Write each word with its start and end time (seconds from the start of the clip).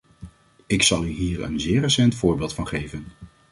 Ik 0.67 0.83
zal 0.83 1.05
u 1.05 1.07
hier 1.09 1.43
een 1.43 1.59
zeer 1.59 1.81
recent 1.81 2.15
voorbeeld 2.15 2.53
van 2.53 2.67
geven. 2.67 3.05